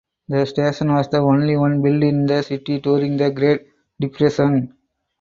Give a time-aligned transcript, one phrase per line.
[0.29, 3.67] The station was the only one built in the city during the Great
[3.99, 4.73] Depression.